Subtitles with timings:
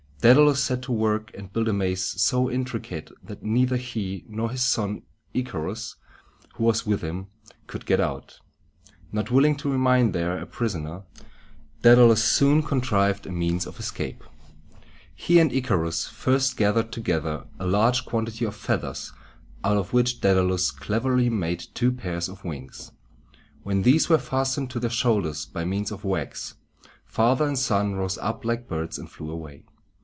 [0.23, 4.61] Dædalus set to work and built a maze so intricate that neither he nor his
[4.63, 5.01] son
[5.33, 5.95] Ic´a rus,
[6.53, 7.25] who was with him,
[7.65, 8.39] could get out.
[9.11, 11.01] Not willing to remain there a prisoner,
[11.81, 14.21] Dædalus soon contrived a means of escape.
[14.21, 19.11] [Illustration: Dædalus and Icarus.] He and Icarus first gathered together a large quantity of feathers,
[19.63, 22.91] out of which Dædalus cleverly made two pairs of wings.
[23.63, 26.53] When these were fastened to their shoulders by means of wax,
[27.07, 29.63] father and son rose up like birds and flew away.